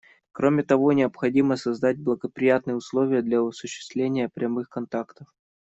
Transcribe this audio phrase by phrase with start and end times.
[0.31, 5.27] Кроме того, необходимо создать благоприятные условия для осуществления прямых контактов.